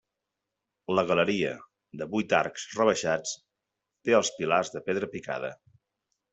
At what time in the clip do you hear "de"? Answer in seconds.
2.01-2.07, 4.79-4.85